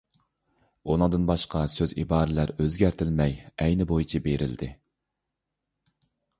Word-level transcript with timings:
ئۇنىڭدىن 0.93 1.27
باشقا 1.31 1.61
سۆز-ئىبارىلەر 1.73 2.55
ئۆزگەرتىلمەي، 2.57 3.37
ئەينى 3.67 3.89
بويىچە 3.95 4.25
بېرىلدى. 4.29 4.73